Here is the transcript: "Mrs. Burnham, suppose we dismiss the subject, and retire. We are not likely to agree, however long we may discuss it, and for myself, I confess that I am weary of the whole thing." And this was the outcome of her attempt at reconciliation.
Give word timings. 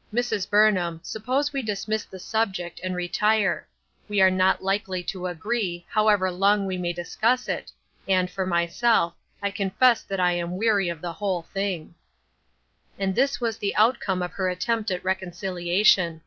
"Mrs. 0.14 0.48
Burnham, 0.48 1.00
suppose 1.02 1.52
we 1.52 1.60
dismiss 1.60 2.04
the 2.04 2.20
subject, 2.20 2.80
and 2.84 2.94
retire. 2.94 3.66
We 4.08 4.20
are 4.20 4.30
not 4.30 4.62
likely 4.62 5.02
to 5.02 5.26
agree, 5.26 5.84
however 5.90 6.30
long 6.30 6.66
we 6.66 6.78
may 6.78 6.92
discuss 6.92 7.48
it, 7.48 7.72
and 8.06 8.30
for 8.30 8.46
myself, 8.46 9.14
I 9.42 9.50
confess 9.50 10.04
that 10.04 10.20
I 10.20 10.34
am 10.34 10.56
weary 10.56 10.88
of 10.88 11.00
the 11.00 11.14
whole 11.14 11.42
thing." 11.42 11.96
And 12.96 13.16
this 13.16 13.40
was 13.40 13.56
the 13.58 13.74
outcome 13.74 14.22
of 14.22 14.34
her 14.34 14.48
attempt 14.48 14.92
at 14.92 15.02
reconciliation. 15.04 16.20